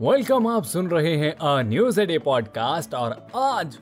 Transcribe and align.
Welcome 0.00 0.46
आप 0.46 0.64
सुन 0.64 0.88
रहे 0.88 1.16
हैं 1.16 1.32
a 1.32 1.62
news 1.62 2.00
a 2.00 2.06
day 2.06 2.18
podcast 2.18 2.94
और 2.94 3.26
आज 3.36 3.78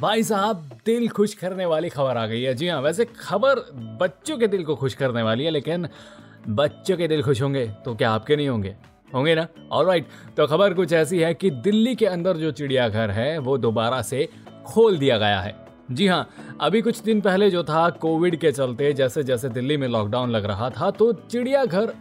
भाई 0.00 0.22
साहब 0.22 0.80
दिल 0.86 1.08
खुश 1.08 1.34
करने 1.34 1.66
वाली 1.66 1.88
खबर 1.88 2.16
आ 2.16 2.26
गई 2.26 2.42
है। 2.42 2.54
जी 2.54 2.68
हाँ 2.68 2.80
वैसे 2.80 3.04
खबर 3.04 3.60
बच्चों 4.00 4.38
के 4.38 4.46
दिल 4.46 4.64
को 4.64 4.76
खुश 4.76 4.94
करने 4.94 5.22
वाली 5.22 5.44
है, 5.44 5.50
लेकिन 5.50 5.88
बच्चों 6.48 6.96
के 6.96 7.08
दिल 7.08 7.22
खुश 7.22 7.42
होंगे 7.42 7.66
तो 7.84 7.94
क्या 7.94 8.10
आपके 8.10 8.36
नहीं 8.36 8.48
होंगे? 8.48 8.76
होंगे 9.14 9.34
ना? 9.34 9.46
और 9.72 9.86
राइट 9.86 10.08
तो 10.36 10.46
खबर 10.46 10.74
कुछ 10.74 10.92
ऐसी 10.92 11.18
है 11.18 11.34
कि 11.34 11.50
दिल्ली 11.50 11.94
के 11.94 12.06
अंदर 12.06 12.36
जो 12.36 12.50
चिड़ियाघर 12.50 13.10
है, 13.10 13.38
वो 13.38 13.58
दोबारा 13.58 14.02
से 14.02 14.28
खोल 14.66 14.98
दिया 14.98 15.18
गया 15.18 15.40
है। 15.40 15.61
जी 15.88 16.06
हाँ 16.06 16.28
अभी 16.60 16.80
कुछ 16.82 17.00
दिन 17.02 17.20
पहले 17.20 17.50
जो 17.50 17.62
था 17.64 17.88
कोविड 17.90 18.36
के 18.36 18.52
चलते 18.52 18.92
जैसे 18.92 19.22
जैसे 19.22 19.48
दिल्ली 19.48 19.76
में 19.76 19.86
लॉकडाउन 19.88 20.30
लग 20.30 20.44
रहा 20.44 20.70
था 20.70 20.90
तो 20.90 21.12
चिड़ियाघर, 21.12 21.92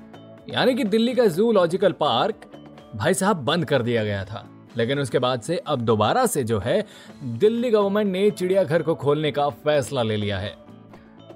यानी 0.50 0.76
कि 0.76 0.84
दिल्ली 0.84 1.14
का 1.16 1.26
जूलॉजिकल 1.28 1.92
पार्क 1.92 2.50
भाई 2.96 3.14
साहब 3.14 3.38
बंद 3.38 3.66
कर 3.66 3.82
दिया 3.82 4.04
गया 4.04 4.24
था। 4.26 4.48
लेकिन 4.78 5.00
उसके 5.00 5.20
बाद 5.20 5.42
से 5.42 5.58
अब 5.58 5.82
दोबारा 5.82 6.26
से 6.26 6.44
जो 6.44 6.60
है, 6.60 6.86
दिल्ली 7.24 7.70
गवर्नमेंट 7.72 8.12
ने 8.12 8.30
चिड़ियाघर 8.32 8.82
को 8.82 8.96
खोलने 8.96 9.32
का 9.32 9.50
फैसला 9.50 10.04
ले 10.04 10.16
लिया 10.16 10.38
है। 10.40 10.56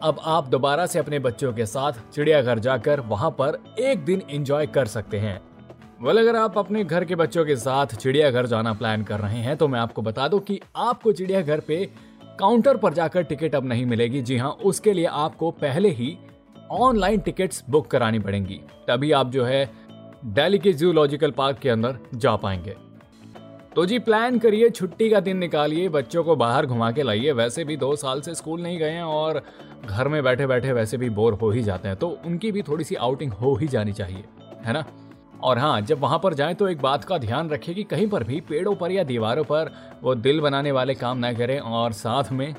अब 0.02 0.20
आप 0.23 0.48
दोबारा 0.48 0.86
से 0.86 1.00
अपने 1.00 1.20
बच्चों 1.20 1.53
के 1.53 1.66
साथ 1.66 1.94
चिड़ियाघर 2.14 2.59
जाकर 2.59 3.00
वहाँ 3.00 3.31
पर 3.31 3.58
एक 3.80 4.05
दिन 4.05 4.22
एंजॉय 4.30 4.67
कर 4.67 4.86
सकते 4.88 5.20
हैं। 5.20 5.39
वेल 6.02 6.17
अगर 6.17 6.36
आप 6.36 6.58
अपने 6.58 6.84
घर 6.84 7.05
के 7.05 7.16
बच्चों 7.16 7.45
के 7.45 7.55
साथ 7.55 7.95
चिड़ियाघर 7.95 8.45
जाना 8.45 8.73
प्लान 8.73 9.03
कर 9.03 9.20
रहे 9.20 9.39
हैं 9.39 9.55
तो 9.58 9.67
मैं 9.67 9.80
आपको 9.80 10.02
बता 10.02 10.27
दूँ 10.27 10.39
कि 10.39 10.59
आपको 10.75 11.12
चिड़ियाघर 11.12 11.59
पे 11.59 11.89
काउंटर 12.39 12.77
पर 12.77 12.94
जाकर 12.94 13.23
टिकट 13.23 13.55
अब 13.55 13.66
नहीं 13.66 13.85
मिलेगी। 13.85 14.21
जी 14.21 14.38
हाँ 14.38 14.52
उसके 14.63 14.94
लिए 14.94 15.05
आपको 15.05 15.52
पहले 15.52 15.89
ही 15.89 16.17
ऑनलाइन 16.71 17.19
टिकट्स 17.19 17.64
बुक 17.69 17.88
करानी 17.88 18.19
पड़ेंगी। 18.19 18.61
तभी 18.88 19.11
आप 19.11 19.30
जो 19.31 19.44
है 19.44 19.69
दिल्ली 20.25 20.59
के 20.59 20.73
जूलॉजिकल 20.73 21.31
पार्क 21.31 21.58
के 21.58 21.69
अंदर 21.69 21.97
जा 22.16 22.36
पाएँगे। 22.36 22.75
तो 23.75 23.86
जी, 23.86 24.00
प्लान 24.00 24.38
करिए, 24.39 24.69
छुट्टी 24.69 25.09
का 25.09 25.19
दिन 25.19 25.38
निकालिए, 25.38 25.88
बच्चों 25.89 26.23
को 26.23 26.36
बाहर 26.36 26.66
घुमा 26.66 26.91
के 26.91 27.03
लाइए। 27.03 27.31
वैसे 27.31 27.63
भी 27.63 27.78
दो 27.78 27.95
साल 27.95 28.22
से 28.22 28.36
स्कूल 28.36 28.61
नहीं 28.61 28.78
गए 28.80 28.89
हैं 28.89 29.03
और 29.03 29.41
घर 29.86 30.08
में 30.08 30.23
बैठे 30.23 30.47
बैठे 30.47 30.73
वैसे 30.73 30.97
भी 30.97 31.09
बोर 31.09 31.33
हो 31.33 31.50
ही 31.50 31.63
जाते 31.63 31.88
हैं। 31.88 31.97
तो 31.97 32.08
उनकी 32.25 32.52
भी 32.52 32.61
थोड़ी 32.61 32.83
सी 32.83 32.95
आउटिंग 32.95 33.33
हो 33.33 33.53
ही 33.56 33.67
जानी 33.67 33.94
चाहिए, 33.94 34.23
है 34.66 34.73
ना? 34.73 34.86
और 35.44 35.59
हाँ 35.59 35.81
जब 35.81 36.00
वहाँ 36.00 36.19
पर 36.23 36.33
जाएँ 36.33 36.55
तो 36.55 36.67
एक 36.67 36.81
बात 36.81 37.03
का 37.03 37.17
ध्यान 37.17 37.50
रखें 37.50 37.75
कि 37.75 37.83
कहीं 37.83 38.08
पर 38.08 38.23
भी 38.23 38.41
पेड़ों 38.41 38.75
पर 38.75 38.91
या 38.91 39.03
दीवारों 39.03 39.44
पर 39.44 39.72
वो 40.03 40.16
दिल 40.16 40.39
बनाने 40.41 40.72
वाले 40.72 40.95
काम 40.95 41.17
ना 41.17 41.33
करें 41.33 41.59
और 41.59 41.91
साथ 41.91 42.31
में 42.31 42.55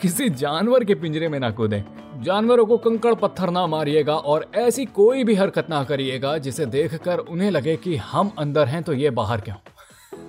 किसी 0.00 0.28
जानवर 0.28 0.84
के 0.84 0.94
पिंजरे 0.94 1.28
में 1.28 1.38
ना 1.40 1.50
कूदें। 1.50 1.82
जानवरों 2.22 2.66
को 2.66 2.78
कंकड़ 2.78 3.14
पत्थर 3.14 3.50
ना 3.50 3.66
मारिएगा 3.66 4.14
और 4.14 4.50
ऐसी 4.54 4.84
कोई 4.84 5.24
भी 5.24 5.34
हरकत 5.34 5.66
ना 5.70 5.84
करिएगा 5.84 6.38
जिसे 6.38 6.66
देखकर 6.66 7.18
उन्हें 7.18 7.50
लगे 7.50 7.76
कि 7.76 7.96
हम 7.96 8.32
अंदर 8.38 8.66
हैं 8.66 8.82
तो 8.82 8.92
ये 8.92 9.10
बाहर 9.10 9.40
क्यों? 9.40 9.56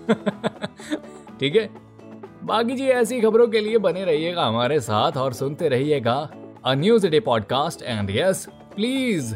ठीक 1.39 1.55
है? 1.55 1.69
बाकी 2.43 2.75
जी, 2.75 2.85
ऐसी 2.85 3.21
खबरों 3.21 3.47
के 3.47 3.59
लिए 3.59 3.77
बने 3.77 4.05
रहिएगा 4.05 4.45
हमारे 4.45 4.79
साथ 4.79 5.11
और 5.17 5.33
सुनते 5.33 5.69
रहिएगा 5.69 6.29
a 6.65 6.73
news 6.73 7.07
day 7.07 7.19
podcast 7.19 7.81
and 7.81 8.09
yes 8.11 8.47
please 8.75 9.35